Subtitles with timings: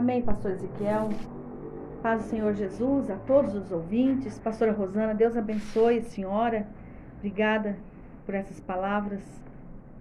[0.00, 1.10] Amém, pastor Ezequiel.
[2.02, 4.38] Paz do Senhor Jesus a todos os ouvintes.
[4.38, 6.66] Pastora Rosana, Deus abençoe a senhora.
[7.18, 7.76] Obrigada
[8.24, 9.20] por essas palavras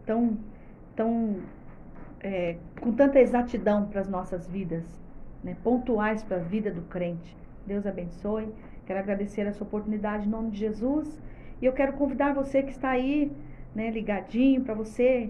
[0.06, 0.38] tão,
[0.96, 1.42] tão
[2.22, 4.86] é, com tanta exatidão para as nossas vidas,
[5.44, 5.58] né?
[5.66, 7.36] pontuais para a vida do crente.
[7.68, 8.48] Deus abençoe.
[8.86, 11.22] Quero agradecer essa oportunidade em nome de Jesus.
[11.62, 13.30] E eu quero convidar você que está aí,
[13.76, 15.30] né, ligadinho, para você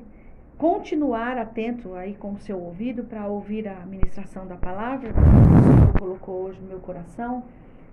[0.59, 5.63] continuar atento aí com o seu ouvido para ouvir a ministração da palavra que o
[5.63, 7.45] Senhor colocou hoje no meu coração.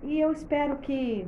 [0.03, 1.25] E eu espero que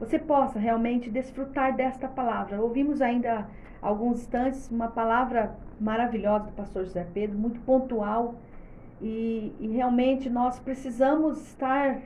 [0.00, 2.58] você possa realmente desfrutar desta palavra.
[2.58, 3.46] Ouvimos ainda
[3.82, 8.34] alguns instantes uma palavra maravilhosa do pastor José Pedro, muito pontual.
[8.98, 11.98] E, e realmente nós precisamos estar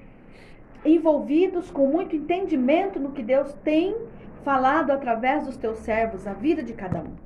[0.84, 3.96] envolvidos com muito entendimento no que Deus tem
[4.42, 7.25] falado através dos teus servos, a vida de cada um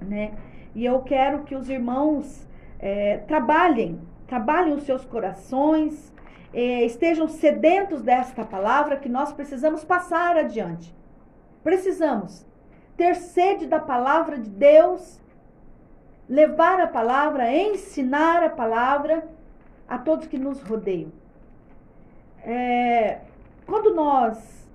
[0.00, 0.32] né?
[0.74, 2.46] E eu quero que os irmãos
[2.78, 6.12] é, trabalhem, trabalhem os seus corações,
[6.52, 10.94] é, estejam sedentos desta palavra que nós precisamos passar adiante.
[11.62, 12.46] Precisamos
[12.96, 15.20] ter sede da palavra de Deus,
[16.28, 19.26] levar a palavra, ensinar a palavra
[19.88, 21.12] a todos que nos rodeiam.
[22.42, 23.20] É,
[23.66, 24.67] quando nós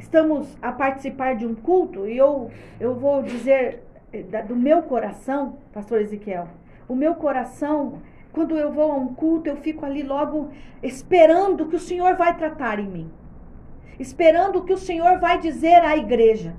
[0.00, 5.58] estamos a participar de um culto, e eu, eu vou dizer eh, do meu coração,
[5.72, 6.48] pastor Ezequiel,
[6.88, 8.00] o meu coração,
[8.32, 10.50] quando eu vou a um culto, eu fico ali logo
[10.82, 13.10] esperando que o Senhor vai tratar em mim.
[13.98, 16.54] Esperando que o Senhor vai dizer à igreja.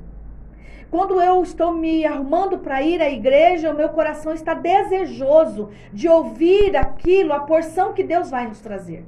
[0.91, 6.07] Quando eu estou me arrumando para ir à igreja, o meu coração está desejoso de
[6.07, 9.03] ouvir aquilo, a porção que Deus vai nos trazer.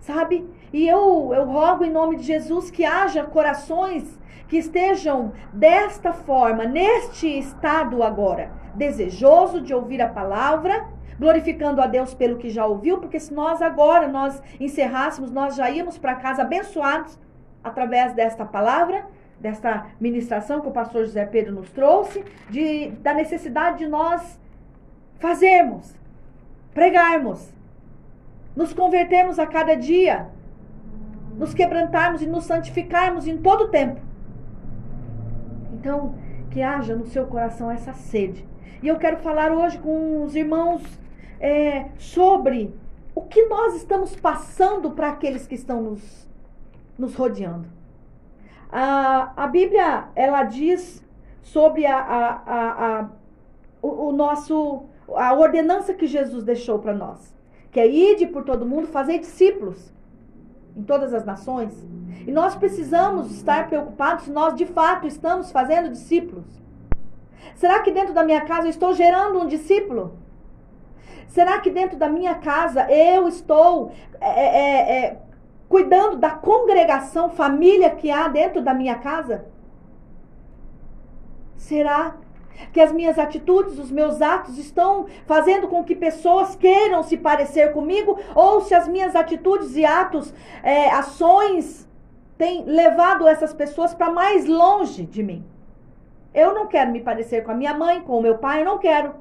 [0.00, 0.46] Sabe?
[0.72, 4.18] E eu, eu rogo em nome de Jesus que haja corações
[4.48, 12.14] que estejam desta forma, neste estado agora, desejoso de ouvir a palavra, glorificando a Deus
[12.14, 16.42] pelo que já ouviu, porque se nós agora nós encerrássemos, nós já íamos para casa
[16.42, 17.18] abençoados
[17.62, 19.06] através desta palavra,
[19.38, 24.38] desta ministração que o pastor José Pedro nos trouxe, de, da necessidade de nós
[25.18, 25.94] fazermos,
[26.74, 27.54] pregarmos,
[28.56, 30.28] nos convertermos a cada dia,
[31.40, 33.98] nos quebrantarmos e nos santificarmos em todo o tempo.
[35.72, 36.14] Então,
[36.50, 38.46] que haja no seu coração essa sede.
[38.82, 40.82] E eu quero falar hoje com os irmãos
[41.40, 42.74] é, sobre
[43.14, 46.28] o que nós estamos passando para aqueles que estão nos,
[46.98, 47.66] nos rodeando.
[48.70, 51.02] A, a Bíblia, ela diz
[51.40, 53.08] sobre a, a, a,
[53.80, 54.82] o, o nosso,
[55.16, 57.34] a ordenança que Jesus deixou para nós
[57.72, 59.92] que é ide por todo mundo, fazer discípulos
[60.76, 61.72] em todas as nações.
[62.26, 66.44] E nós precisamos estar preocupados se nós de fato estamos fazendo discípulos.
[67.54, 70.18] Será que dentro da minha casa eu estou gerando um discípulo?
[71.28, 75.18] Será que dentro da minha casa eu estou é, é, é,
[75.68, 79.44] cuidando da congregação, família que há dentro da minha casa?
[81.56, 82.16] Será
[82.72, 87.72] que as minhas atitudes, os meus atos estão fazendo com que pessoas queiram se parecer
[87.72, 91.88] comigo, ou se as minhas atitudes e atos, é, ações,
[92.36, 95.44] têm levado essas pessoas para mais longe de mim.
[96.32, 98.78] Eu não quero me parecer com a minha mãe, com o meu pai, eu não
[98.78, 99.14] quero.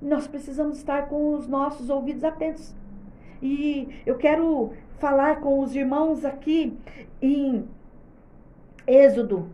[0.00, 2.74] Nós precisamos estar com os nossos ouvidos atentos.
[3.42, 6.78] E eu quero falar com os irmãos aqui
[7.20, 7.68] em
[8.86, 9.50] Êxodo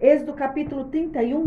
[0.00, 1.44] Êxodo capítulo 31.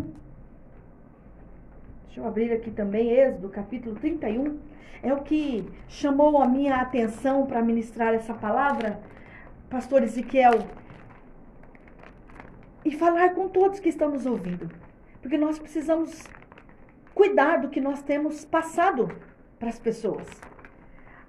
[2.05, 4.59] Deixa eu abrir aqui também, Êxodo capítulo 31.
[5.01, 9.01] É o que chamou a minha atenção para ministrar essa palavra,
[9.71, 10.67] pastor Ezequiel.
[12.85, 14.69] E falar com todos que estão nos ouvindo.
[15.19, 16.21] Porque nós precisamos
[17.15, 19.09] cuidar do que nós temos passado
[19.57, 20.27] para as pessoas.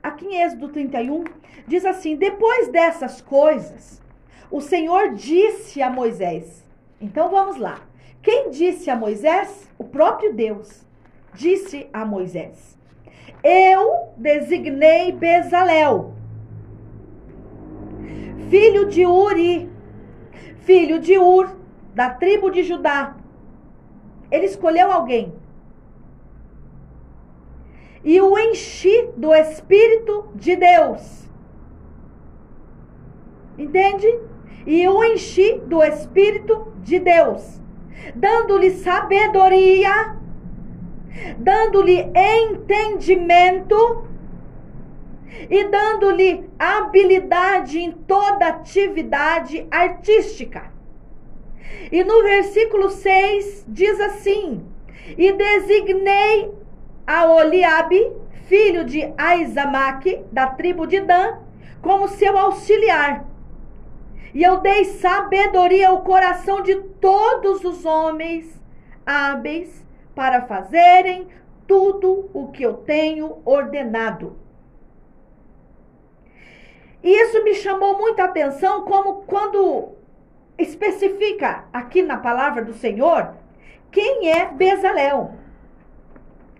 [0.03, 1.25] Aqui em Êxodo 31,
[1.67, 4.03] diz assim: Depois dessas coisas,
[4.51, 6.64] o Senhor disse a Moisés:
[7.05, 7.83] então vamos lá.
[8.23, 9.71] Quem disse a Moisés?
[9.77, 10.87] O próprio Deus
[11.35, 12.79] disse a Moisés:
[13.43, 16.15] Eu designei Bezalel,
[18.49, 19.71] filho de Uri,
[20.61, 21.55] filho de Ur,
[21.95, 23.15] da tribo de Judá.
[24.31, 25.31] Ele escolheu alguém.
[28.03, 31.29] E o enchi do Espírito de Deus.
[33.59, 34.09] Entende?
[34.67, 37.61] E o enchi do Espírito de Deus,
[38.15, 40.17] dando-lhe sabedoria,
[41.39, 44.07] dando-lhe entendimento
[45.51, 50.73] e dando-lhe habilidade em toda atividade artística.
[51.91, 54.65] E no versículo 6 diz assim:
[55.19, 56.51] E designei
[57.07, 58.13] a Oliabe,
[58.47, 61.39] filho de Aizamaque, da tribo de Dan,
[61.83, 63.34] como seu auxiliar.
[64.35, 68.61] E eu dei sabedoria ao coração de todos os homens
[69.07, 71.29] hábeis para fazerem
[71.69, 74.37] tudo o que eu tenho ordenado.
[77.01, 79.93] E isso me chamou muita atenção, como quando
[80.59, 83.35] especifica aqui na palavra do Senhor
[83.93, 85.33] quem é Bezalel.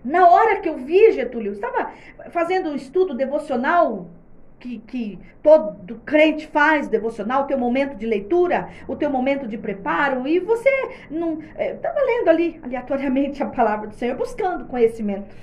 [0.03, 1.91] Na hora que eu vi, Getúlio, estava
[2.29, 4.07] fazendo um estudo devocional
[4.65, 9.57] que, que todo crente faz, devocional, o teu momento de leitura, o teu momento de
[9.57, 10.69] preparo, e você
[11.09, 15.35] não estava é, lendo ali aleatoriamente a palavra do Senhor, buscando conhecimento.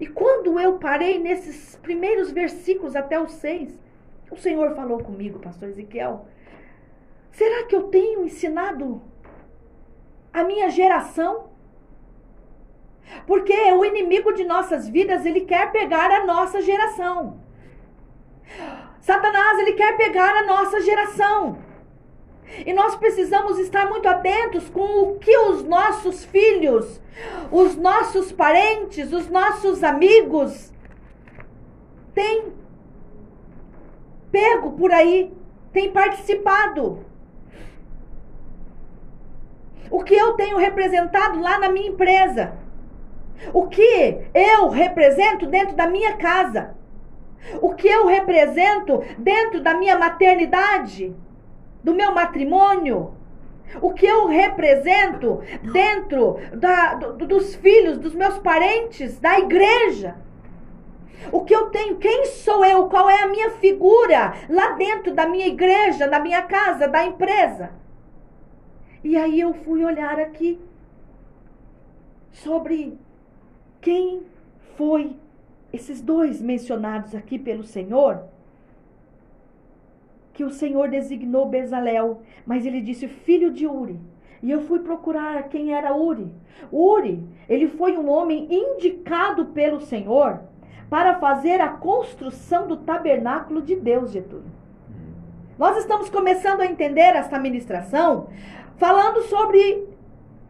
[0.00, 3.78] E quando eu parei nesses primeiros versículos até os seis,
[4.30, 6.26] o Senhor falou comigo, pastor Ezequiel.
[7.30, 9.02] Será que eu tenho ensinado
[10.32, 11.50] a minha geração?
[13.26, 17.45] Porque o inimigo de nossas vidas, ele quer pegar a nossa geração.
[19.00, 21.58] Satanás, ele quer pegar a nossa geração.
[22.64, 27.00] E nós precisamos estar muito atentos com o que os nossos filhos,
[27.50, 30.72] os nossos parentes, os nossos amigos
[32.14, 32.52] têm
[34.30, 35.32] pego por aí,
[35.72, 37.04] tem participado.
[39.90, 42.54] O que eu tenho representado lá na minha empresa.
[43.52, 46.75] O que eu represento dentro da minha casa.
[47.60, 51.14] O que eu represento dentro da minha maternidade,
[51.82, 53.14] do meu matrimônio.
[53.80, 55.40] O que eu represento
[55.72, 60.16] dentro da, do, dos filhos, dos meus parentes, da igreja.
[61.32, 65.26] O que eu tenho, quem sou eu, qual é a minha figura lá dentro da
[65.26, 67.70] minha igreja, da minha casa, da empresa.
[69.02, 70.60] E aí eu fui olhar aqui
[72.32, 72.98] sobre
[73.80, 74.22] quem
[74.76, 75.16] foi
[75.76, 78.24] esses dois mencionados aqui pelo Senhor.
[80.32, 83.98] Que o Senhor designou Bezalel, mas ele disse filho de Uri.
[84.42, 86.30] E eu fui procurar quem era Uri.
[86.70, 90.40] Uri, ele foi um homem indicado pelo Senhor
[90.90, 94.50] para fazer a construção do tabernáculo de Deus, Getúlio.
[95.58, 98.28] Nós estamos começando a entender esta ministração
[98.76, 99.88] falando sobre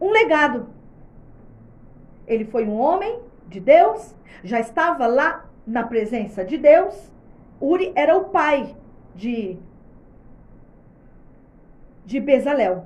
[0.01, 0.67] um legado.
[2.27, 7.11] Ele foi um homem de Deus, já estava lá na presença de Deus.
[7.59, 8.75] Uri era o pai
[9.15, 9.57] de
[12.05, 12.85] de Bezalel.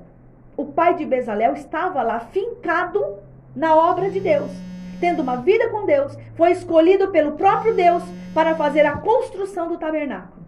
[0.57, 3.17] O pai de Bezalel estava lá fincado
[3.55, 4.51] na obra de Deus
[5.01, 8.03] tendo uma vida com Deus, foi escolhido pelo próprio Deus
[8.33, 10.45] para fazer a construção do tabernáculo.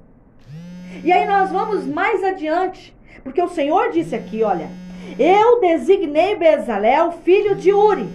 [1.03, 4.69] E aí nós vamos mais adiante, porque o Senhor disse aqui, olha,
[5.17, 8.07] eu designei Bezalel filho de Uri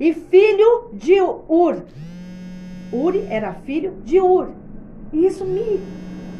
[0.00, 1.84] e filho de Ur.
[2.90, 4.48] Uri era filho de Ur.
[5.12, 5.78] E isso me,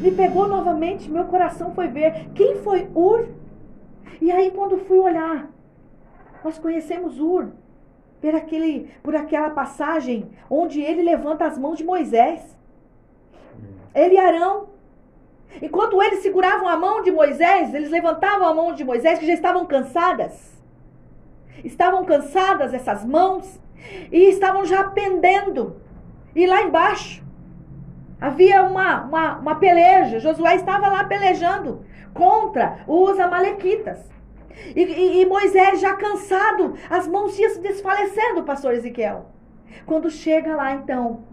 [0.01, 3.27] me pegou novamente, meu coração foi ver quem foi Ur.
[4.19, 5.47] E aí quando fui olhar,
[6.43, 7.51] nós conhecemos Ur
[8.19, 12.57] por, aquele, por aquela passagem onde ele levanta as mãos de Moisés.
[13.93, 14.69] Ele e Arão.
[15.61, 19.33] Enquanto eles seguravam a mão de Moisés, eles levantavam a mão de Moisés, que já
[19.33, 20.50] estavam cansadas.
[21.63, 23.59] Estavam cansadas essas mãos
[24.11, 25.77] e estavam já pendendo.
[26.35, 27.23] E lá embaixo
[28.19, 30.19] havia uma, uma, uma peleja.
[30.19, 34.09] Josué estava lá pelejando contra os amalequitas.
[34.75, 39.27] E, e, e, Moisés já cansado, as mãos iam se desfalecendo, pastor Ezequiel.
[39.85, 41.23] Quando chega lá, então,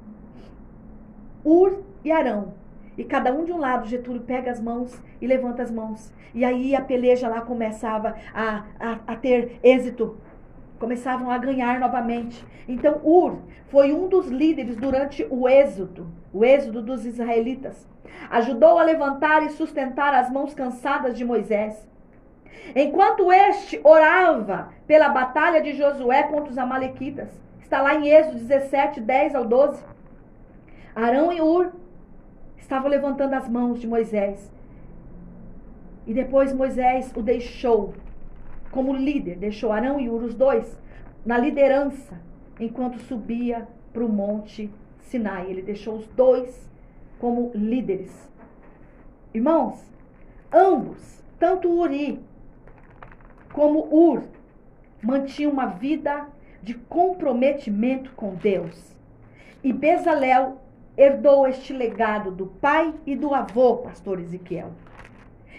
[1.44, 2.54] Ur e Arão.
[2.98, 6.12] E cada um de um lado, Getúlio pega as mãos e levanta as mãos.
[6.34, 10.18] E aí a peleja lá começava a, a, a ter êxito.
[10.80, 12.44] Começavam a ganhar novamente.
[12.66, 13.38] Então Ur
[13.68, 17.88] foi um dos líderes durante o êxodo, o êxodo dos israelitas.
[18.30, 21.88] Ajudou a levantar e sustentar as mãos cansadas de Moisés.
[22.74, 27.28] Enquanto este orava pela batalha de Josué contra os Amalequitas,
[27.60, 29.82] está lá em Êxodo 17, 10 ao 12.
[30.94, 31.72] Arão e Ur
[32.68, 34.52] estavam levantando as mãos de Moisés.
[36.06, 37.94] E depois Moisés o deixou
[38.70, 40.78] como líder, deixou Arão e Ur, os dois,
[41.25, 42.20] na liderança,
[42.60, 44.70] enquanto subia para o monte
[45.00, 45.50] Sinai.
[45.50, 46.70] Ele deixou os dois
[47.18, 48.30] como líderes.
[49.32, 49.82] Irmãos,
[50.52, 52.20] ambos, tanto Uri
[53.50, 54.25] como Ur,
[55.02, 56.28] mantinha uma vida
[56.62, 58.94] de comprometimento com Deus.
[59.64, 60.58] E Bezalel
[60.98, 64.72] herdou este legado do pai e do avô, pastor Ezequiel.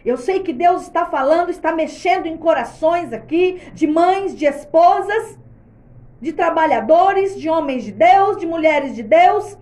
[0.03, 5.39] Eu sei que Deus está falando, está mexendo em corações aqui, de mães, de esposas,
[6.21, 9.57] de trabalhadores, de homens de Deus, de mulheres de Deus.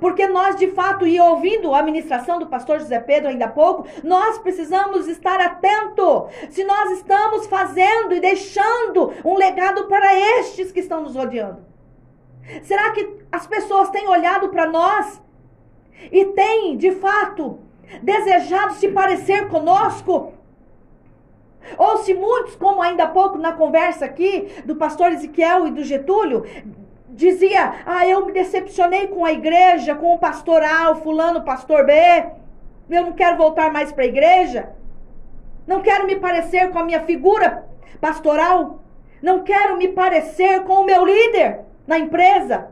[0.00, 3.86] Porque nós, de fato, e ouvindo a ministração do pastor José Pedro ainda há pouco,
[4.02, 10.80] nós precisamos estar atento se nós estamos fazendo e deixando um legado para estes que
[10.80, 11.65] estão nos rodeando.
[12.62, 15.20] Será que as pessoas têm olhado para nós
[16.12, 17.58] e têm, de fato,
[18.02, 20.32] desejado se parecer conosco?
[21.76, 25.82] Ou se muitos, como ainda há pouco na conversa aqui do pastor Ezequiel e do
[25.82, 26.44] Getúlio,
[27.08, 31.44] dizia: Ah, eu me decepcionei com a igreja, com o pastor A, o fulano, o
[31.44, 31.92] pastor B.
[32.88, 34.70] Eu não quero voltar mais para a igreja.
[35.66, 37.66] Não quero me parecer com a minha figura
[38.00, 38.80] pastoral.
[39.20, 42.68] Não quero me parecer com o meu líder na empresa.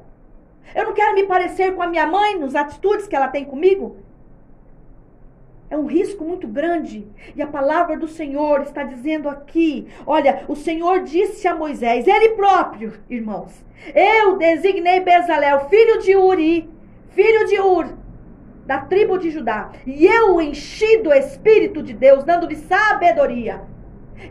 [0.75, 3.97] Eu não quero me parecer com a minha mãe nas atitudes que ela tem comigo.
[5.71, 7.07] É um risco muito grande.
[7.35, 12.31] E a palavra do Senhor está dizendo aqui: olha, o Senhor disse a Moisés, ele
[12.31, 16.71] próprio, irmãos, eu designei Bezalel, filho de Uri,
[17.11, 17.95] filho de Ur,
[18.67, 23.63] da tribo de Judá, e eu enchi do Espírito de Deus, dando-lhe sabedoria.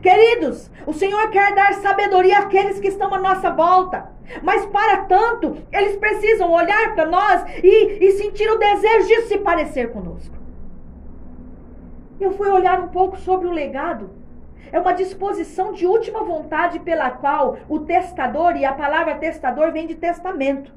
[0.02, 4.12] Queridos, o Senhor quer dar sabedoria àqueles que estão à nossa volta.
[4.42, 9.38] Mas para tanto, eles precisam olhar para nós e, e sentir o desejo de se
[9.38, 10.36] parecer conosco.
[12.20, 14.12] Eu fui olhar um pouco sobre o legado.
[14.72, 19.86] É uma disposição de última vontade pela qual o testador, e a palavra testador vem
[19.86, 20.74] de testamento.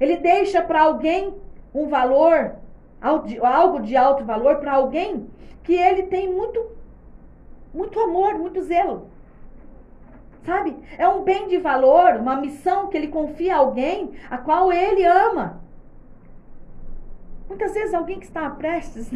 [0.00, 1.34] Ele deixa para alguém
[1.74, 2.56] um valor,
[3.00, 5.28] algo de alto valor, para alguém
[5.62, 6.60] que ele tem muito,
[7.78, 9.06] muito amor, muito zelo.
[10.44, 10.76] Sabe?
[10.98, 15.04] É um bem de valor, uma missão que ele confia a alguém a qual ele
[15.04, 15.60] ama.
[17.48, 19.10] Muitas vezes alguém que está prestes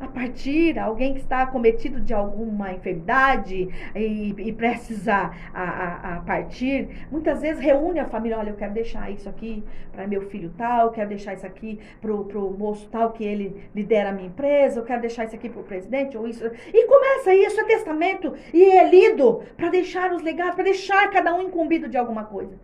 [0.00, 6.20] a partir, alguém que está cometido de alguma enfermidade e, e precisa a, a, a,
[6.20, 10.52] partir, muitas vezes reúne a família, olha, eu quero deixar isso aqui para meu filho
[10.56, 14.78] tal, quero deixar isso aqui para o moço tal que ele lidera a minha empresa,
[14.78, 16.44] eu quero deixar isso aqui para o presidente, ou isso.
[16.72, 21.34] E começa isso, é testamento, e é lido para deixar os legados, para deixar cada
[21.34, 22.56] um incumbido de alguma coisa.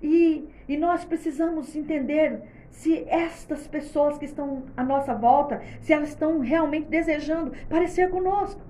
[0.00, 2.40] E, e nós precisamos entender
[2.76, 8.60] se estas pessoas que estão à nossa volta, se elas estão realmente desejando parecer conosco.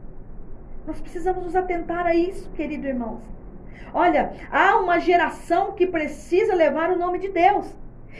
[0.87, 3.21] Nós precisamos nos atentar a isso, querido irmãos.
[3.93, 7.67] Olha, há uma geração que precisa levar o nome de Deus.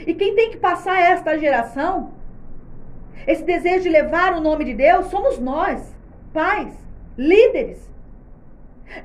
[0.05, 2.11] E quem tem que passar esta geração,
[3.25, 5.95] esse desejo de levar o nome de Deus, somos nós,
[6.33, 6.75] pais,
[7.17, 7.89] líderes.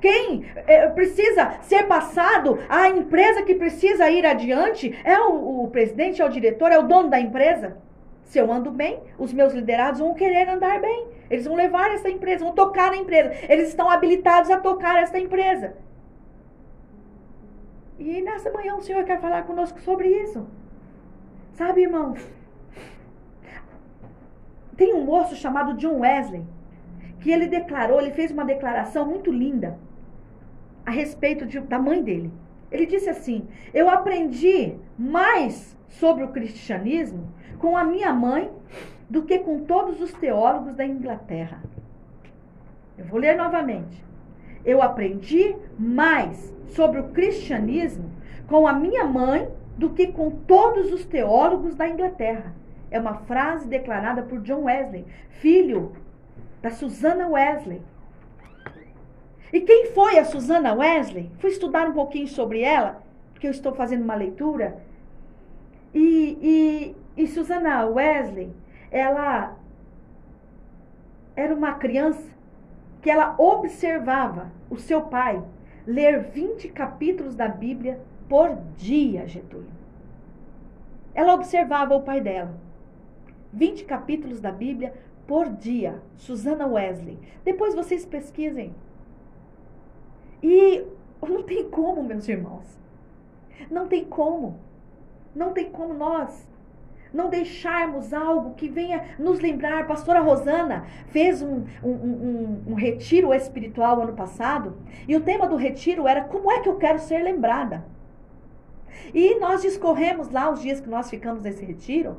[0.00, 6.22] Quem é, precisa ser passado, a empresa que precisa ir adiante, é o, o presidente,
[6.22, 7.76] é o diretor, é o dono da empresa.
[8.24, 11.08] Se eu ando bem, os meus liderados vão querer andar bem.
[11.28, 13.32] Eles vão levar essa empresa, vão tocar na empresa.
[13.48, 15.76] Eles estão habilitados a tocar essa empresa.
[17.98, 20.46] E nessa manhã o Senhor quer falar conosco sobre isso.
[21.52, 22.20] Sabe, irmãos?
[24.76, 26.44] Tem um moço chamado John Wesley
[27.22, 29.78] que ele declarou, ele fez uma declaração muito linda
[30.84, 32.32] a respeito de, da mãe dele.
[32.70, 38.50] Ele disse assim: Eu aprendi mais sobre o cristianismo com a minha mãe
[39.08, 41.62] do que com todos os teólogos da Inglaterra.
[42.98, 44.04] Eu vou ler novamente.
[44.64, 48.10] Eu aprendi mais sobre o cristianismo
[48.48, 49.48] com a minha mãe
[49.78, 52.54] do que com todos os teólogos da Inglaterra.
[52.90, 55.92] É uma frase declarada por John Wesley, filho
[56.62, 57.82] da Susana Wesley.
[59.52, 61.30] E quem foi a Susana Wesley?
[61.38, 63.02] Fui estudar um pouquinho sobre ela,
[63.32, 64.80] porque eu estou fazendo uma leitura.
[65.92, 68.50] E, e, e Susana Wesley,
[68.90, 69.56] ela
[71.36, 72.30] era uma criança
[73.02, 75.42] que ela observava o seu pai
[75.86, 79.68] ler 20 capítulos da Bíblia por dia, Getúlio.
[81.14, 82.54] Ela observava o pai dela.
[83.52, 84.94] 20 capítulos da Bíblia
[85.26, 86.02] por dia.
[86.16, 87.18] Susana Wesley.
[87.44, 88.74] Depois vocês pesquisem.
[90.42, 90.84] E
[91.22, 92.66] não tem como, meus irmãos.
[93.70, 94.58] Não tem como.
[95.34, 96.46] Não tem como nós
[97.12, 99.86] não deixarmos algo que venha nos lembrar.
[99.86, 104.76] Pastora Rosana fez um, um, um, um, retiro espiritual ano passado
[105.06, 107.84] e o tema do retiro era como é que eu quero ser lembrada.
[109.12, 112.16] E nós discorremos lá os dias que nós ficamos nesse retiro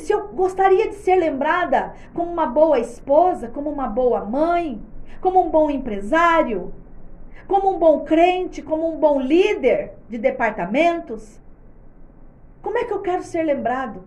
[0.00, 4.82] se eu gostaria de ser lembrada como uma boa esposa, como uma boa mãe,
[5.20, 6.72] como um bom empresário,
[7.46, 11.40] como um bom crente, como um bom líder de departamentos.
[12.60, 14.04] Como é que eu quero ser lembrado?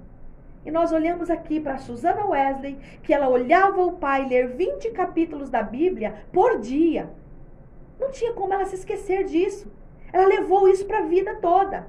[0.66, 5.50] E nós olhamos aqui para Susana Wesley, que ela olhava o pai ler 20 capítulos
[5.50, 7.10] da Bíblia por dia.
[8.00, 9.72] Não tinha como ela se esquecer disso.
[10.12, 11.88] Ela levou isso para a vida toda.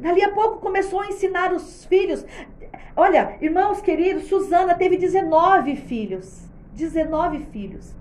[0.00, 2.24] Dali a pouco começou a ensinar os filhos.
[2.96, 6.48] Olha, irmãos queridos, Susana teve 19 filhos.
[6.72, 7.94] 19 filhos.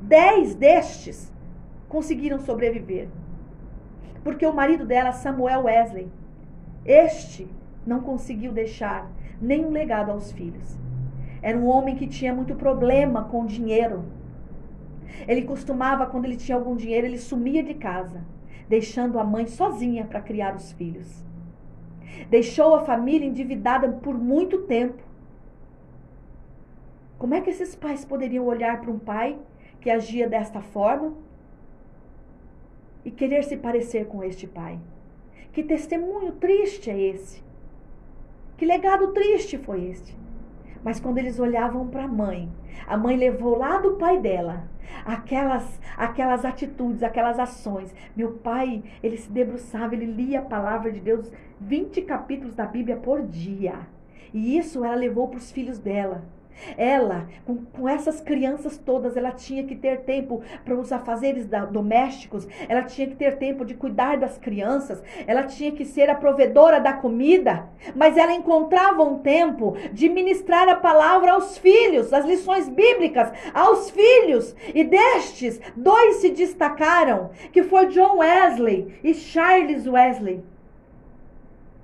[0.00, 1.32] Dez destes
[1.88, 3.08] conseguiram sobreviver.
[4.22, 6.08] Porque o marido dela, Samuel Wesley,
[6.84, 7.48] este
[7.86, 9.10] não conseguiu deixar
[9.40, 10.78] nenhum legado aos filhos.
[11.42, 14.04] Era um homem que tinha muito problema com dinheiro.
[15.26, 18.24] Ele costumava, quando ele tinha algum dinheiro, ele sumia de casa,
[18.72, 21.22] deixando a mãe sozinha para criar os filhos.
[22.30, 25.02] Deixou a família endividada por muito tempo.
[27.18, 29.38] Como é que esses pais poderiam olhar para um pai
[29.78, 31.12] que agia desta forma
[33.04, 34.78] e querer se parecer com este pai?
[35.52, 37.42] Que testemunho triste é esse?
[38.56, 40.16] Que legado triste foi este?
[40.82, 42.48] Mas quando eles olhavam para a mãe,
[42.86, 44.64] a mãe levou lá do pai dela
[45.04, 47.94] aquelas aquelas atitudes, aquelas ações.
[48.16, 52.96] Meu pai, ele se debruçava, ele lia a palavra de Deus, 20 capítulos da Bíblia
[52.96, 53.74] por dia.
[54.32, 56.22] E isso ela levou para os filhos dela.
[56.76, 61.64] Ela, com, com essas crianças todas, ela tinha que ter tempo para os afazeres da,
[61.64, 66.14] domésticos, ela tinha que ter tempo de cuidar das crianças, ela tinha que ser a
[66.14, 72.24] provedora da comida, mas ela encontrava um tempo de ministrar a palavra aos filhos, as
[72.24, 74.54] lições bíblicas aos filhos.
[74.74, 80.51] E destes, dois se destacaram, que foi John Wesley e Charles Wesley.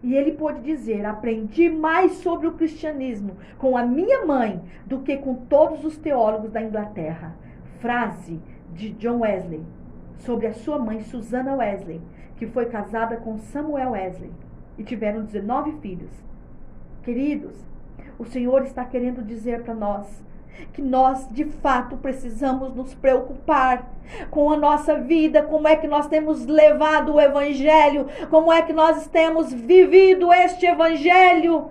[0.03, 5.17] E ele pôde dizer: aprendi mais sobre o cristianismo com a minha mãe do que
[5.17, 7.35] com todos os teólogos da Inglaterra.
[7.81, 8.41] Frase
[8.75, 9.63] de John Wesley
[10.19, 12.01] sobre a sua mãe, Susana Wesley,
[12.37, 14.33] que foi casada com Samuel Wesley
[14.77, 16.11] e tiveram 19 filhos.
[17.03, 17.57] Queridos,
[18.19, 20.23] o Senhor está querendo dizer para nós
[20.73, 23.91] que nós de fato precisamos nos preocupar
[24.31, 28.73] com a nossa vida, como é que nós temos levado o evangelho, como é que
[28.73, 31.71] nós temos vivido este evangelho.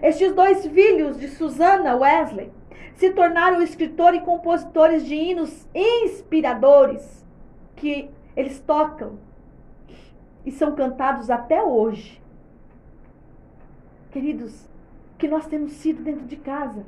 [0.00, 2.50] Estes dois filhos de Susana Wesley
[2.94, 7.26] se tornaram escritores e compositores de hinos inspiradores
[7.76, 9.18] que eles tocam
[10.44, 12.20] e são cantados até hoje.
[14.10, 14.68] Queridos,
[15.22, 16.84] que nós temos sido dentro de casa?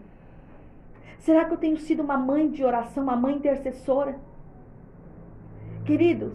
[1.21, 4.19] Será que eu tenho sido uma mãe de oração, uma mãe intercessora?
[5.87, 6.35] Queridos,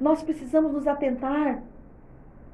[0.00, 1.60] nós precisamos nos atentar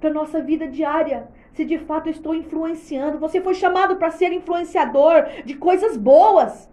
[0.01, 1.29] para a nossa vida diária.
[1.53, 3.19] Se de fato eu estou influenciando.
[3.19, 6.67] Você foi chamado para ser influenciador de coisas boas.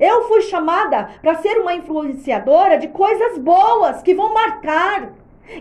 [0.00, 5.12] Eu fui chamada para ser uma influenciadora de coisas boas que vão marcar,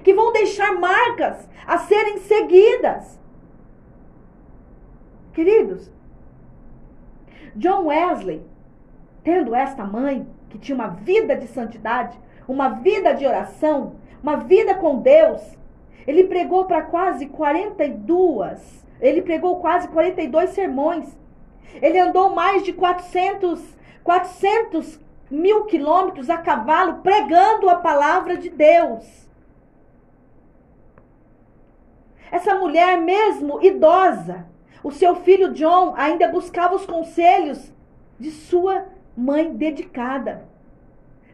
[0.03, 3.21] que vão deixar marcas a serem seguidas.
[5.33, 5.91] Queridos,
[7.55, 8.41] John Wesley,
[9.23, 12.17] tendo esta mãe, que tinha uma vida de santidade,
[12.47, 15.41] uma vida de oração, uma vida com Deus,
[16.05, 21.17] ele pregou para quase 42, ele pregou quase 42 sermões.
[21.81, 23.59] Ele andou mais de 400,
[24.03, 24.99] 400
[25.31, 29.27] mil quilômetros a cavalo pregando a palavra de Deus.
[32.31, 34.45] Essa mulher, mesmo idosa,
[34.83, 37.71] o seu filho John ainda buscava os conselhos
[38.19, 40.47] de sua mãe dedicada.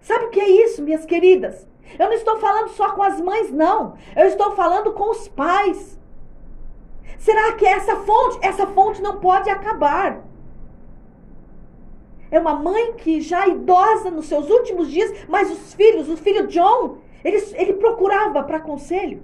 [0.01, 1.67] Sabe o que é isso, minhas queridas?
[1.97, 3.97] Eu não estou falando só com as mães, não.
[4.15, 5.99] Eu estou falando com os pais.
[7.17, 10.23] Será que essa fonte, essa fonte não pode acabar?
[12.31, 16.45] É uma mãe que já idosa nos seus últimos dias, mas os filhos, o filho
[16.45, 19.23] John, ele, ele procurava para conselho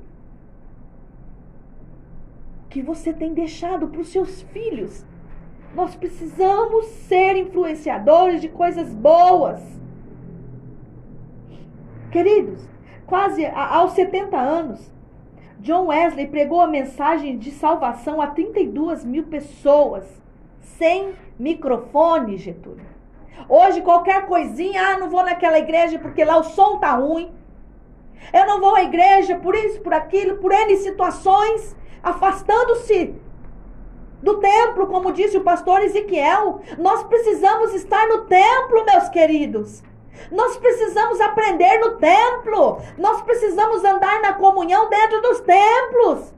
[2.75, 5.05] que você tem deixado para os seus filhos.
[5.73, 9.61] Nós precisamos ser influenciadores de coisas boas.
[12.11, 12.67] Queridos,
[13.07, 14.91] quase aos 70 anos,
[15.59, 20.03] John Wesley pregou a mensagem de salvação a 32 mil pessoas,
[20.59, 22.85] sem microfone, Getúlio.
[23.47, 27.31] Hoje, qualquer coisinha, ah, não vou naquela igreja porque lá o som tá ruim.
[28.33, 31.73] Eu não vou à igreja por isso, por aquilo, por N situações
[32.05, 33.15] afastando-se
[34.21, 36.61] do templo, como disse o pastor Ezequiel.
[36.77, 39.83] Nós precisamos estar no templo, meus queridos.
[40.31, 42.79] Nós precisamos aprender no templo.
[42.97, 46.33] Nós precisamos andar na comunhão dentro dos templos.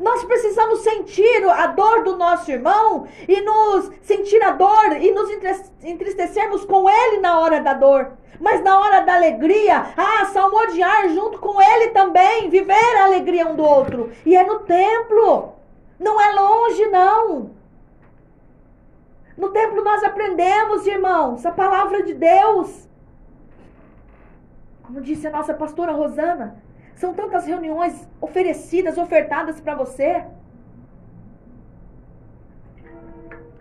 [0.00, 5.28] Nós precisamos sentir a dor do nosso irmão e nos sentir a dor e nos
[5.82, 8.12] entristecermos com ele na hora da dor.
[8.40, 13.54] Mas na hora da alegria, ah, salmodiar junto com ele também, viver a alegria um
[13.54, 14.10] do outro.
[14.26, 15.54] E é no templo.
[15.98, 17.50] Não é longe, não.
[19.36, 22.88] No templo nós aprendemos, irmãos, a palavra de Deus.
[24.82, 26.61] Como disse a nossa pastora Rosana,
[26.96, 30.24] são tantas reuniões oferecidas, ofertadas para você.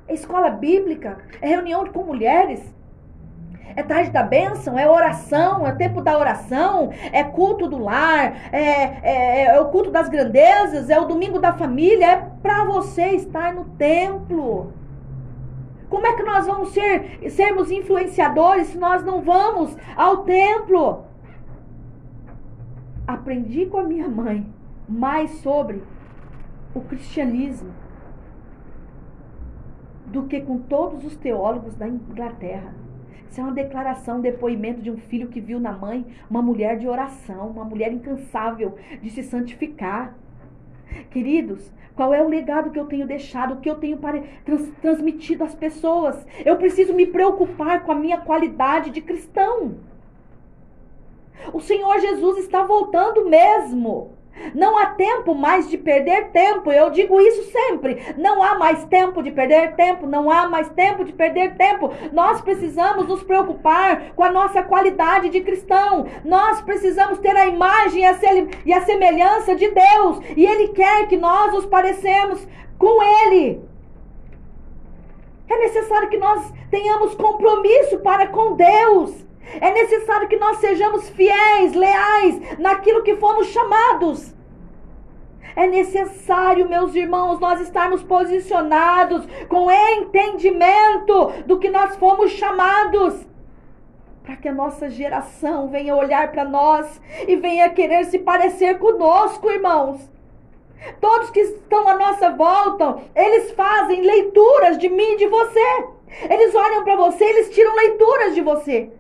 [0.08, 2.62] É escola bíblica, é reunião com mulheres,
[3.76, 9.00] é tarde da bênção, é oração, é tempo da oração, é culto do lar, é,
[9.02, 13.54] é, é o culto das grandezas, é o domingo da família, é para você estar
[13.54, 14.74] no templo.
[15.90, 21.06] Como é que nós vamos ser, sermos influenciadores se nós não vamos ao templo?
[23.12, 24.48] Aprendi com a minha mãe
[24.88, 25.84] mais sobre
[26.74, 27.70] o cristianismo
[30.06, 32.74] do que com todos os teólogos da Inglaterra.
[33.30, 36.78] Isso é uma declaração, um depoimento de um filho que viu na mãe uma mulher
[36.78, 40.16] de oração, uma mulher incansável de se santificar.
[41.10, 44.00] Queridos, qual é o legado que eu tenho deixado, o que eu tenho
[44.46, 46.26] trans, transmitido às pessoas?
[46.46, 49.91] Eu preciso me preocupar com a minha qualidade de cristão.
[51.54, 54.22] O Senhor Jesus está voltando mesmo.
[54.56, 56.72] Não há tempo mais de perder tempo.
[56.72, 58.16] Eu digo isso sempre.
[58.18, 60.08] Não há mais tempo de perder tempo.
[60.08, 61.92] Não há mais tempo de perder tempo.
[62.12, 66.08] Nós precisamos nos preocupar com a nossa qualidade de cristão.
[66.24, 68.04] Nós precisamos ter a imagem
[68.66, 70.20] e a semelhança de Deus.
[70.36, 73.62] E Ele quer que nós nos parecemos com Ele.
[75.48, 79.31] É necessário que nós tenhamos compromisso para com Deus.
[79.60, 84.34] É necessário que nós sejamos fiéis, leais naquilo que fomos chamados.
[85.56, 93.28] É necessário, meus irmãos, nós estarmos posicionados com entendimento do que nós fomos chamados.
[94.24, 99.50] Para que a nossa geração venha olhar para nós e venha querer se parecer conosco,
[99.50, 100.10] irmãos.
[101.00, 105.86] Todos que estão à nossa volta, eles fazem leituras de mim e de você.
[106.30, 108.92] Eles olham para você, eles tiram leituras de você.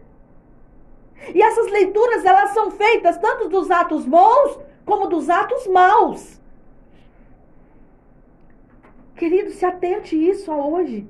[1.33, 6.39] E essas leituras, elas são feitas tanto dos atos bons como dos atos maus.
[9.15, 11.07] Querido, se atente isso a hoje.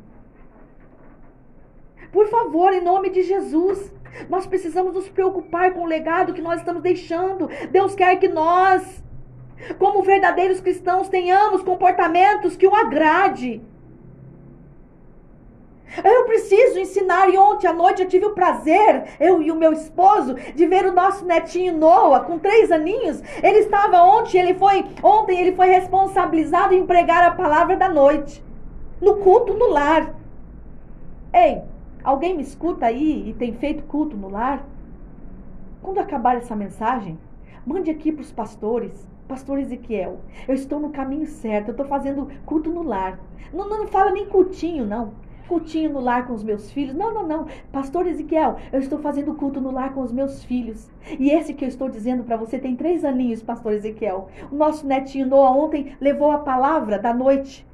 [2.11, 3.91] Por favor, em nome de Jesus.
[4.29, 7.49] Nós precisamos nos preocupar com o legado que nós estamos deixando.
[7.71, 9.01] Deus quer que nós,
[9.79, 13.61] como verdadeiros cristãos, tenhamos comportamentos que o agrade.
[16.03, 17.29] Eu preciso ensinar.
[17.29, 20.85] E ontem à noite eu tive o prazer, eu e o meu esposo, de ver
[20.85, 23.21] o nosso netinho Noah, com três aninhos.
[23.43, 28.43] Ele estava ontem, ele foi ontem ele foi responsabilizado em pregar a palavra da noite
[29.01, 30.13] no culto no lar.
[31.33, 31.61] Ei,
[32.03, 34.65] alguém me escuta aí e tem feito culto no lar?
[35.81, 37.17] Quando acabar essa mensagem,
[37.65, 39.09] mande aqui para os pastores.
[39.27, 43.17] Pastor Ezequiel, eu estou no caminho certo, eu estou fazendo culto no lar.
[43.53, 45.13] Não, não, não fala nem cultinho, não
[45.51, 46.95] cultinho no lar com os meus filhos.
[46.95, 47.45] Não, não, não.
[47.73, 50.89] Pastor Ezequiel, eu estou fazendo culto no lar com os meus filhos.
[51.19, 54.29] E esse que eu estou dizendo para você tem três aninhos, Pastor Ezequiel.
[54.49, 57.67] O nosso netinho Noah ontem levou a palavra da noite,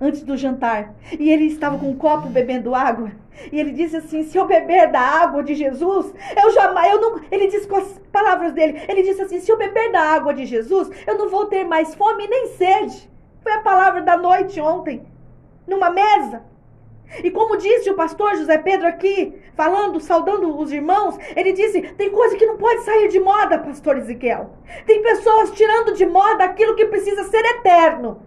[0.00, 0.94] antes do jantar.
[1.18, 3.10] E ele estava com um copo bebendo água.
[3.50, 7.20] E ele disse assim: se eu beber da água de Jesus, eu jamais, eu não.
[7.28, 10.46] Ele disse com as palavras dele: ele disse assim: se eu beber da água de
[10.46, 13.10] Jesus, eu não vou ter mais fome nem sede.
[13.42, 15.04] Foi a palavra da noite ontem,
[15.66, 16.54] numa mesa.
[17.22, 22.10] E como disse o pastor José Pedro aqui, falando, saudando os irmãos, ele disse: tem
[22.10, 24.50] coisa que não pode sair de moda, pastor Ezequiel.
[24.86, 28.22] Tem pessoas tirando de moda aquilo que precisa ser eterno.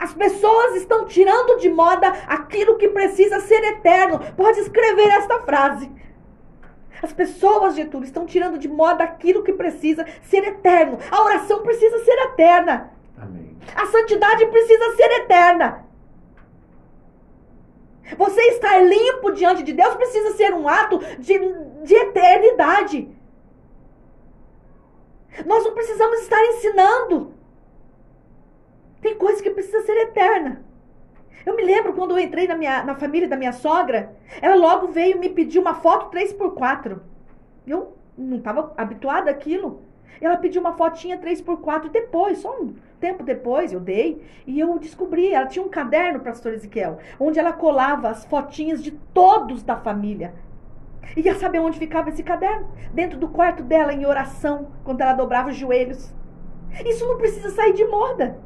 [0.00, 4.20] As pessoas estão tirando de moda aquilo que precisa ser eterno.
[4.36, 5.90] Pode escrever esta frase.
[7.00, 10.98] As pessoas, Getúlio, estão tirando de moda aquilo que precisa ser eterno.
[11.10, 12.90] A oração precisa ser eterna.
[13.16, 13.56] Amém.
[13.74, 15.85] A santidade precisa ser eterna.
[18.16, 21.38] Você estar limpo diante de Deus precisa ser um ato de,
[21.82, 23.08] de eternidade.
[25.44, 27.34] Nós não precisamos estar ensinando.
[29.00, 30.64] Tem coisa que precisa ser eterna.
[31.44, 34.88] Eu me lembro quando eu entrei na, minha, na família da minha sogra, ela logo
[34.88, 37.00] veio me pedir uma foto 3x4.
[37.66, 39.82] Eu não estava habituada àquilo.
[40.20, 45.32] Ela pediu uma fotinha 3x4 depois, só um tempo depois eu dei e eu descobri,
[45.32, 50.34] ela tinha um caderno, pastor Ezequiel, onde ela colava as fotinhas de todos da família.
[51.16, 52.68] E ia saber onde ficava esse caderno?
[52.92, 56.12] Dentro do quarto dela, em oração, quando ela dobrava os joelhos.
[56.84, 58.38] Isso não precisa sair de moda.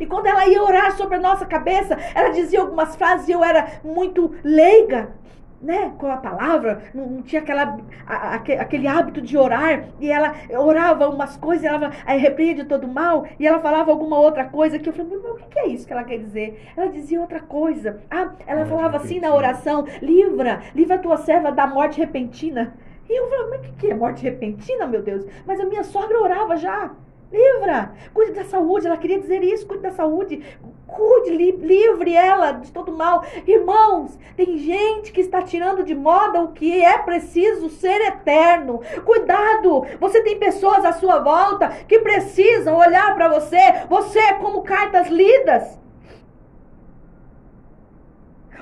[0.00, 3.42] E quando ela ia orar sobre a nossa cabeça, ela dizia algumas frases e eu
[3.42, 5.10] era muito leiga.
[5.60, 10.10] Né, com a palavra, não, não tinha aquela, a, a, aquele hábito de orar, e
[10.10, 14.78] ela orava umas coisas, ela aí repreende todo mal, e ela falava alguma outra coisa
[14.78, 16.70] que eu falei, mas o que é isso que ela quer dizer?
[16.76, 18.00] Ela dizia outra coisa.
[18.10, 22.74] Ah, ela falava assim na oração, livra, livra a tua serva da morte repentina.
[23.08, 25.24] E eu falei, mas o que, que é morte repentina, meu Deus?
[25.46, 26.90] Mas a minha sogra orava já.
[27.30, 28.86] Livra, cuide da saúde.
[28.86, 30.42] Ela queria dizer isso, cuide da saúde.
[30.86, 33.24] Cuide, li, livre ela de todo mal.
[33.46, 38.80] Irmãos, tem gente que está tirando de moda o que é preciso ser eterno.
[39.04, 43.84] Cuidado, você tem pessoas à sua volta que precisam olhar para você.
[43.88, 45.76] Você é como cartas lidas.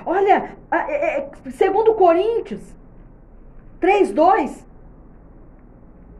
[0.03, 2.61] Olha, é, é, segundo Coríntios
[3.79, 4.64] 3, 2.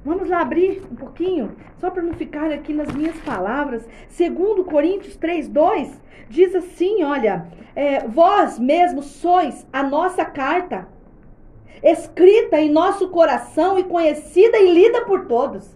[0.05, 3.89] Vamos lá abrir um pouquinho, só para não ficar aqui nas minhas palavras.
[4.07, 10.87] Segundo Coríntios 3, 2, diz assim, olha, é, vós mesmos sois a nossa carta,
[11.81, 15.75] escrita em nosso coração e conhecida e lida por todos.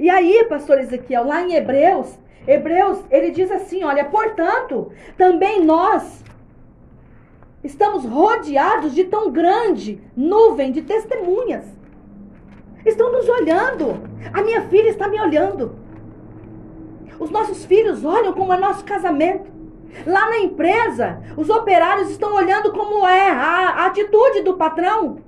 [0.00, 2.18] E aí, pastor Ezequiel, lá em Hebreus,
[2.48, 6.24] Hebreus, ele diz assim, olha, portanto, também nós,
[7.66, 11.75] Estamos rodeados de tão grande nuvem de testemunhas.
[12.86, 14.00] Estão nos olhando.
[14.32, 15.74] A minha filha está me olhando.
[17.18, 19.50] Os nossos filhos olham como é nosso casamento.
[20.06, 25.18] Lá na empresa, os operários estão olhando como é a, a atitude do patrão.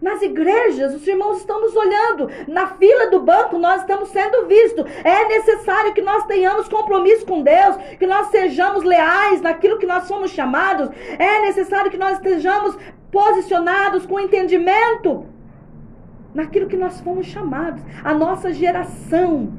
[0.00, 2.30] Nas igrejas, os irmãos estão nos olhando.
[2.46, 4.84] Na fila do banco, nós estamos sendo vistos.
[5.02, 10.04] É necessário que nós tenhamos compromisso com Deus, que nós sejamos leais naquilo que nós
[10.04, 10.90] somos chamados.
[11.18, 12.76] É necessário que nós estejamos
[13.10, 15.26] posicionados com entendimento
[16.34, 17.82] naquilo que nós fomos chamados.
[18.02, 19.52] A nossa geração.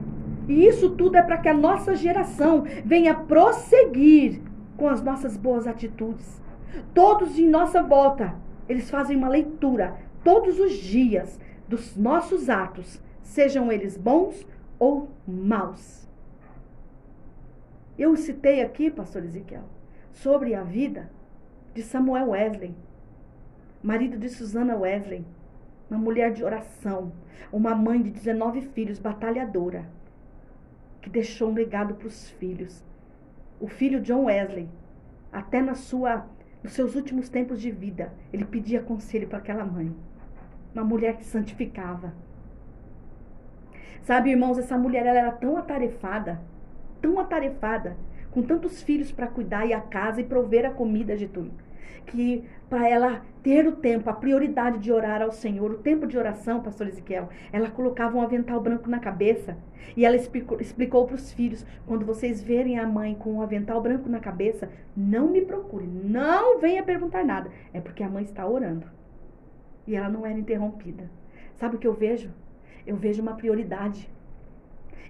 [0.47, 4.41] E isso tudo é para que a nossa geração venha prosseguir
[4.77, 6.41] com as nossas boas atitudes.
[6.93, 8.35] Todos em nossa volta,
[8.67, 14.45] eles fazem uma leitura todos os dias dos nossos atos, sejam eles bons
[14.79, 16.07] ou maus.
[17.97, 19.63] Eu citei aqui, pastor Ezequiel,
[20.11, 21.09] sobre a vida
[21.73, 22.75] de Samuel Wesley,
[23.83, 25.25] marido de Susana Wesley,
[25.91, 27.11] uma mulher de oração,
[27.51, 29.85] uma mãe de 19 filhos, batalhadora,
[31.01, 32.81] que deixou um legado para os filhos.
[33.59, 34.69] O filho John Wesley,
[35.33, 36.25] até na sua,
[36.63, 39.93] nos seus últimos tempos de vida, ele pedia conselho para aquela mãe
[40.73, 42.13] uma mulher que santificava.
[44.03, 46.41] Sabe, irmãos, essa mulher ela era tão atarefada,
[47.01, 47.97] tão atarefada,
[48.31, 51.51] com tantos filhos para cuidar e a casa e prover a comida de tudo,
[52.05, 56.17] que para ela ter o tempo, a prioridade de orar ao Senhor, o tempo de
[56.17, 59.57] oração, pastor Ezequiel, ela colocava um avental branco na cabeça
[59.95, 63.81] e ela explicou, explicou para os filhos: quando vocês verem a mãe com um avental
[63.81, 68.45] branco na cabeça, não me procure, não venha perguntar nada, é porque a mãe está
[68.45, 68.85] orando
[69.87, 71.09] e ela não era interrompida.
[71.55, 72.31] Sabe o que eu vejo?
[72.85, 74.09] Eu vejo uma prioridade.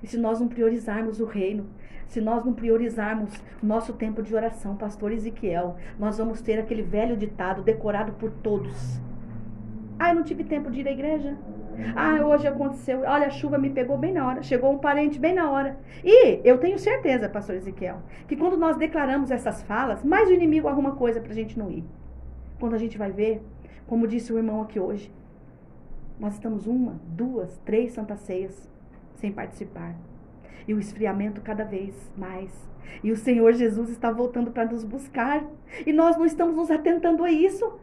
[0.01, 1.67] E se nós não priorizarmos o reino,
[2.07, 7.15] se nós não priorizarmos nosso tempo de oração, pastor Ezequiel, nós vamos ter aquele velho
[7.15, 8.99] ditado decorado por todos.
[9.97, 11.37] Ah, eu não tive tempo de ir à igreja.
[11.95, 13.01] Ah, hoje aconteceu.
[13.01, 14.43] Olha, a chuva me pegou bem na hora.
[14.43, 15.77] Chegou um parente bem na hora.
[16.03, 20.67] E eu tenho certeza, pastor Ezequiel, que quando nós declaramos essas falas, mais o inimigo
[20.67, 21.85] arruma coisa para a gente não ir.
[22.59, 23.41] Quando a gente vai ver,
[23.87, 25.13] como disse o irmão aqui hoje,
[26.19, 28.70] nós estamos uma, duas, três santas ceias
[29.21, 29.95] sem participar.
[30.67, 32.51] E o esfriamento cada vez mais.
[33.03, 35.45] E o Senhor Jesus está voltando para nos buscar.
[35.85, 37.79] E nós não estamos nos atentando a isso.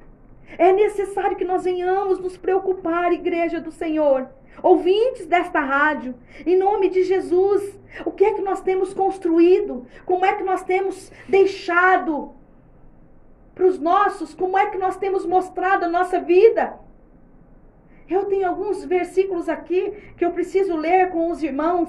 [0.59, 4.29] É necessário que nós venhamos nos preocupar, igreja do Senhor.
[4.63, 9.87] Ouvintes desta rádio, em nome de Jesus, o que é que nós temos construído?
[10.05, 12.35] Como é que nós temos deixado
[13.55, 16.79] para os nossos, como é que nós temos mostrado a nossa vida.
[18.09, 21.89] Eu tenho alguns versículos aqui que eu preciso ler com os irmãos.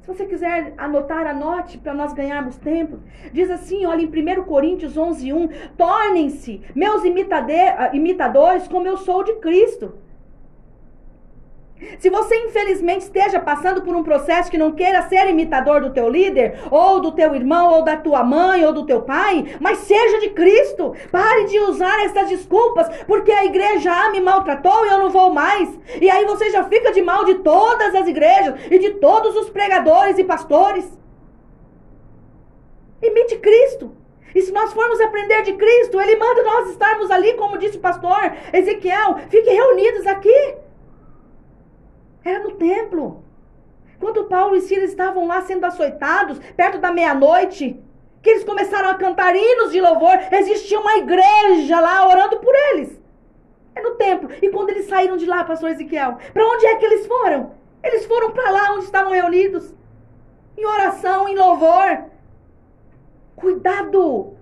[0.00, 3.00] Se você quiser anotar, anote para nós ganharmos tempo.
[3.32, 5.48] Diz assim, olha em 1 Coríntios 11, 1.
[5.76, 9.94] Tornem-se meus imitadores como eu sou de Cristo.
[11.98, 16.08] Se você infelizmente esteja passando por um processo que não queira ser imitador do teu
[16.08, 20.20] líder, ou do teu irmão, ou da tua mãe, ou do teu pai, mas seja
[20.20, 20.94] de Cristo.
[21.12, 25.30] Pare de usar essas desculpas, porque a igreja A me maltratou e eu não vou
[25.30, 25.68] mais.
[26.00, 29.50] E aí você já fica de mal de todas as igrejas e de todos os
[29.50, 30.86] pregadores e pastores.
[33.02, 33.94] Imite Cristo.
[34.34, 37.80] E se nós formos aprender de Cristo, Ele manda nós estarmos ali, como disse o
[37.80, 40.65] pastor Ezequiel, fiquem reunidos aqui.
[42.26, 43.22] Era no templo.
[44.00, 47.80] Quando Paulo e Silas estavam lá sendo açoitados, perto da meia-noite,
[48.20, 53.00] que eles começaram a cantar hinos de louvor, existia uma igreja lá orando por eles.
[53.76, 54.28] É no templo.
[54.42, 57.52] E quando eles saíram de lá, pastor Ezequiel, para onde é que eles foram?
[57.80, 59.72] Eles foram para lá onde estavam reunidos,
[60.58, 62.06] em oração, em louvor.
[63.36, 64.34] Cuidado!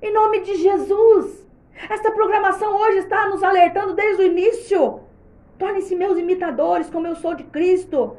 [0.00, 1.46] Em nome de Jesus.
[1.90, 5.05] Esta programação hoje está nos alertando desde o início.
[5.58, 8.16] Tornem-se meus imitadores, como eu sou de Cristo.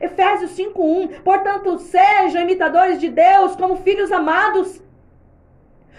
[0.00, 1.22] Efésios 5:1.
[1.22, 4.82] Portanto, sejam imitadores de Deus como filhos amados.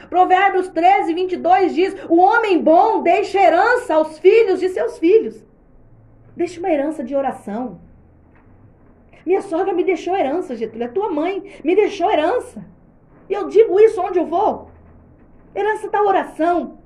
[0.10, 5.44] Provérbios 13, 22 diz: O homem bom deixa herança aos filhos de seus filhos.
[6.36, 7.80] Deixa uma herança de oração.
[9.26, 10.88] Minha sogra me deixou herança, Getúlio.
[10.88, 12.64] A tua mãe me deixou herança.
[13.30, 14.70] E eu digo isso onde eu vou.
[15.54, 16.78] Herança da oração.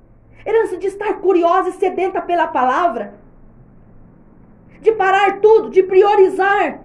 [0.44, 3.21] Herança de estar curiosa e sedenta pela palavra.
[4.82, 6.82] De parar tudo, de priorizar.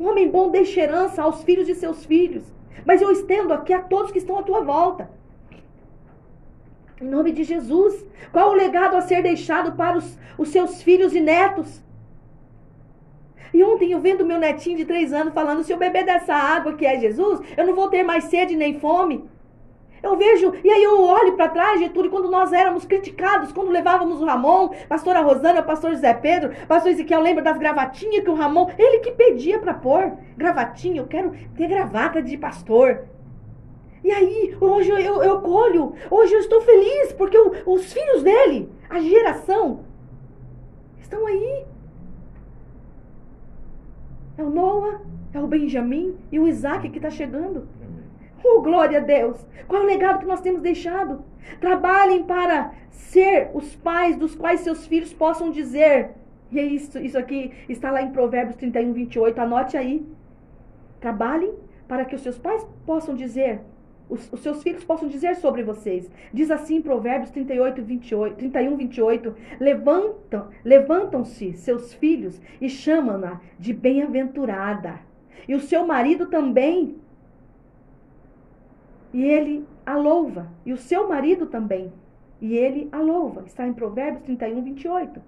[0.00, 2.44] Um homem bom deixa herança aos filhos de seus filhos.
[2.84, 5.08] Mas eu estendo aqui a todos que estão à tua volta.
[7.00, 8.04] Em nome de Jesus.
[8.32, 11.80] Qual o legado a ser deixado para os, os seus filhos e netos?
[13.54, 16.74] E ontem eu vendo meu netinho de três anos falando: se eu beber dessa água
[16.74, 19.24] que é Jesus, eu não vou ter mais sede nem fome.
[20.02, 24.20] Eu vejo, e aí eu olho para trás, Getúlio, quando nós éramos criticados, quando levávamos
[24.20, 28.70] o Ramon, pastora Rosana, pastor José Pedro, pastor Ezequiel, lembra das gravatinhas que o Ramon,
[28.78, 33.04] ele que pedia para pôr gravatinha, eu quero ter gravata de pastor.
[34.04, 38.22] E aí, hoje eu, eu, eu colho, hoje eu estou feliz, porque o, os filhos
[38.22, 39.80] dele, a geração,
[41.00, 41.64] estão aí.
[44.36, 45.00] É o Noah,
[45.34, 47.66] é o Benjamin e o Isaac que está chegando.
[48.44, 49.46] Oh, glória a Deus!
[49.66, 51.24] Qual é o legado que nós temos deixado?
[51.60, 56.10] Trabalhem para ser os pais dos quais seus filhos possam dizer.
[56.50, 59.38] E é isso, isso aqui está lá em Provérbios 31, 28.
[59.40, 60.06] Anote aí.
[61.00, 61.52] Trabalhem
[61.86, 63.60] para que os seus pais possam dizer,
[64.08, 66.10] os, os, seus filhos possam dizer sobre vocês.
[66.32, 69.34] Diz assim em Provérbios 38, 28, 31, 28.
[69.60, 75.00] Levantam, levantam-se seus filhos e chamam-na de bem-aventurada.
[75.46, 76.96] E o seu marido também
[79.12, 81.92] e ele a louva, e o seu marido também,
[82.40, 83.42] e ele a louva.
[83.46, 85.20] Está em Provérbios 31, 28.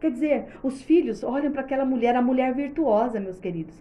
[0.00, 3.74] Quer dizer, os filhos olham para aquela mulher, a mulher virtuosa, meus queridos.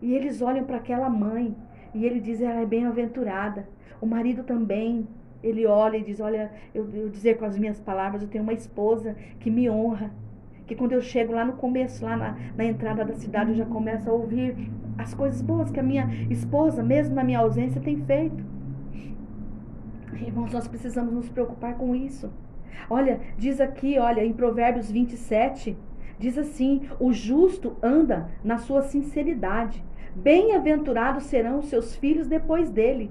[0.00, 1.54] E eles olham para aquela mãe,
[1.94, 3.68] e ele diz, ela é bem-aventurada.
[4.00, 5.06] O marido também,
[5.42, 8.52] ele olha e diz, olha, eu, eu dizer com as minhas palavras, eu tenho uma
[8.52, 10.10] esposa que me honra,
[10.66, 13.66] que quando eu chego lá no começo, lá na, na entrada da cidade, eu já
[13.66, 17.96] começo a ouvir as coisas boas que a minha esposa, mesmo na minha ausência, tem
[18.04, 18.44] feito.
[20.14, 22.30] Irmãos, nós precisamos nos preocupar com isso.
[22.88, 25.76] Olha, diz aqui, olha, em Provérbios 27,
[26.18, 29.84] diz assim: o justo anda na sua sinceridade.
[30.14, 33.10] Bem-aventurados serão os seus filhos depois dele.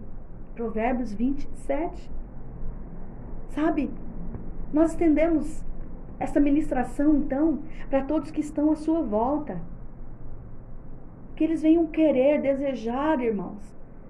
[0.55, 2.09] Provérbios 27.
[3.49, 3.91] Sabe?
[4.71, 5.63] Nós estendemos
[6.19, 9.61] essa ministração, então, para todos que estão à sua volta.
[11.43, 13.61] Que eles venham querer, desejar, irmãos,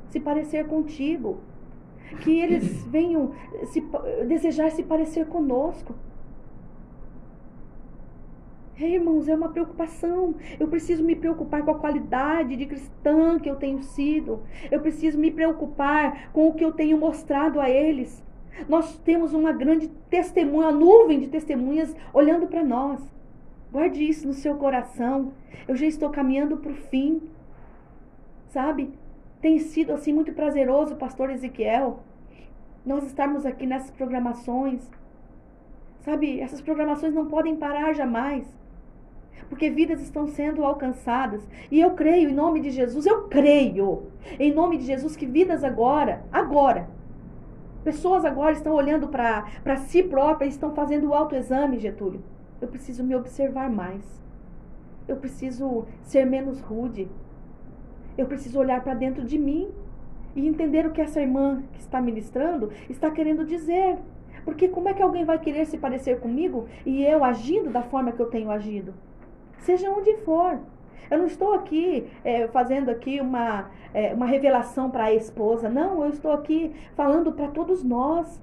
[0.09, 1.39] se parecer contigo.
[2.21, 3.31] Que eles venham
[3.63, 3.81] se,
[4.27, 5.95] desejar se parecer conosco.
[8.77, 10.35] Hey, irmãos, é uma preocupação.
[10.59, 14.43] Eu preciso me preocupar com a qualidade de cristã que eu tenho sido.
[14.69, 18.23] Eu preciso me preocupar com o que eu tenho mostrado a eles.
[18.69, 23.12] Nós temos uma grande testemunha, uma nuvem de testemunhas olhando para nós.
[23.73, 25.33] Guarde isso no seu coração.
[25.67, 27.23] Eu já estou caminhando para o fim.
[28.49, 28.93] Sabe?
[29.41, 32.03] Tem sido assim muito prazeroso, pastor Ezequiel,
[32.85, 34.87] nós estarmos aqui nessas programações.
[36.01, 38.45] Sabe, essas programações não podem parar jamais.
[39.49, 41.41] Porque vidas estão sendo alcançadas.
[41.71, 44.03] E eu creio, em nome de Jesus, eu creio,
[44.39, 46.87] em nome de Jesus, que vidas agora, agora,
[47.83, 52.23] Pessoas agora estão olhando para si próprias, estão fazendo o autoexame, Getúlio.
[52.61, 54.21] Eu preciso me observar mais.
[55.07, 57.07] Eu preciso ser menos rude.
[58.17, 59.69] Eu preciso olhar para dentro de mim
[60.35, 63.97] e entender o que essa irmã que está ministrando está querendo dizer.
[64.45, 68.11] Porque como é que alguém vai querer se parecer comigo e eu agindo da forma
[68.11, 68.93] que eu tenho agido?
[69.59, 70.59] Seja onde for.
[71.09, 75.69] Eu não estou aqui é, fazendo aqui uma, é, uma revelação para a esposa.
[75.69, 78.41] Não, eu estou aqui falando para todos nós.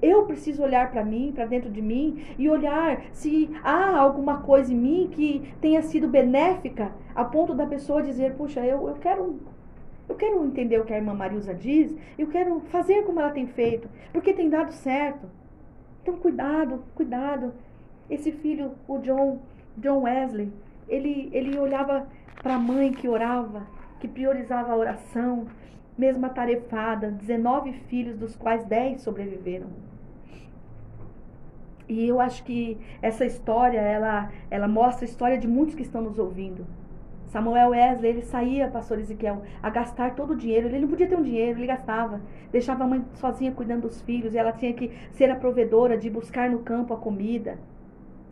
[0.00, 4.72] Eu preciso olhar para mim, para dentro de mim, e olhar se há alguma coisa
[4.72, 9.40] em mim que tenha sido benéfica, a ponto da pessoa dizer, puxa, eu, eu quero.
[10.08, 13.48] Eu quero entender o que a irmã Marilza diz, eu quero fazer como ela tem
[13.48, 15.26] feito, porque tem dado certo.
[16.00, 17.52] Então, cuidado, cuidado.
[18.08, 19.40] Esse filho, o John,
[19.76, 20.52] John Wesley,
[20.88, 22.06] ele, ele olhava
[22.40, 23.66] para a mãe que orava,
[23.98, 25.48] que priorizava a oração,
[25.98, 29.85] mesmo atarefada, 19 filhos, dos quais 10 sobreviveram.
[31.88, 36.02] E eu acho que essa história, ela, ela mostra a história de muitos que estão
[36.02, 36.66] nos ouvindo.
[37.26, 40.68] Samuel Wesley, ele saía, pastor Ezequiel, a gastar todo o dinheiro.
[40.68, 42.20] Ele não podia ter um dinheiro, ele gastava.
[42.50, 44.34] Deixava a mãe sozinha cuidando dos filhos.
[44.34, 47.58] E ela tinha que ser a provedora de buscar no campo a comida,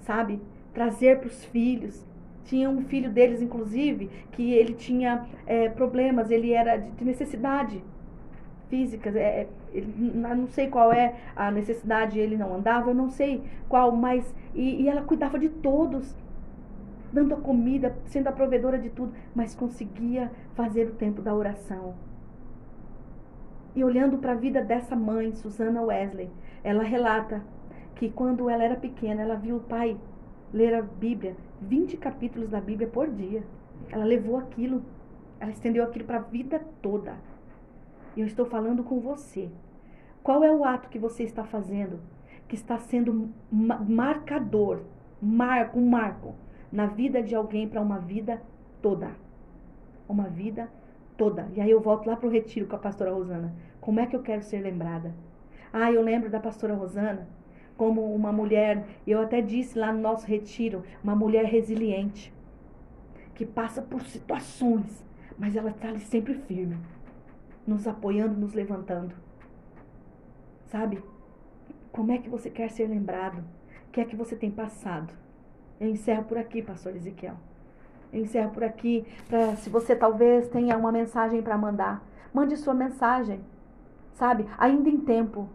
[0.00, 0.40] sabe?
[0.72, 2.06] Trazer para os filhos.
[2.44, 7.82] Tinha um filho deles, inclusive, que ele tinha é, problemas, ele era de necessidade
[8.68, 9.14] físicas.
[9.16, 13.92] É, ele, não sei qual é a necessidade, ele não andava, eu não sei qual,
[13.92, 14.34] mas.
[14.54, 16.14] E, e ela cuidava de todos,
[17.12, 21.94] dando a comida, sendo a provedora de tudo, mas conseguia fazer o tempo da oração.
[23.74, 26.30] E olhando para a vida dessa mãe, Susana Wesley,
[26.62, 27.42] ela relata
[27.96, 29.96] que quando ela era pequena, ela viu o pai
[30.52, 33.42] ler a Bíblia, 20 capítulos da Bíblia por dia.
[33.90, 34.82] Ela levou aquilo,
[35.40, 37.14] ela estendeu aquilo para a vida toda.
[38.16, 39.50] Eu estou falando com você.
[40.22, 42.00] Qual é o ato que você está fazendo
[42.46, 44.82] que está sendo marcador,
[45.20, 46.34] marco, um marco
[46.70, 48.42] na vida de alguém para uma vida
[48.80, 49.10] toda?
[50.08, 50.68] Uma vida
[51.16, 51.48] toda.
[51.54, 53.54] E aí eu volto lá para o retiro com a pastora Rosana.
[53.80, 55.14] Como é que eu quero ser lembrada?
[55.72, 57.26] Ah, eu lembro da pastora Rosana
[57.76, 62.32] como uma mulher, eu até disse lá no nosso retiro, uma mulher resiliente,
[63.34, 65.04] que passa por situações,
[65.36, 66.78] mas ela está ali sempre firme,
[67.66, 69.14] nos apoiando, nos levantando.
[70.66, 71.02] Sabe?
[71.92, 73.44] Como é que você quer ser lembrado?
[73.88, 75.12] O que é que você tem passado?
[75.80, 77.34] Eu encerro por aqui, pastor Ezequiel.
[78.12, 82.74] Eu encerro por aqui, para se você talvez tenha uma mensagem para mandar, mande sua
[82.74, 83.40] mensagem,
[84.14, 84.46] sabe?
[84.56, 85.48] Ainda em tempo.